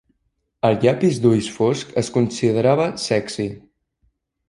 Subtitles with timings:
[0.69, 3.51] El llapis d'ulls fosc es considerava sexi.